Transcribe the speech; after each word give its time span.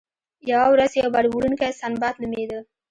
یوه 0.51 0.67
ورځ 0.73 0.91
یو 1.01 1.09
بار 1.13 1.25
وړونکی 1.27 1.69
سنباد 1.81 2.15
نومیده. 2.21 2.59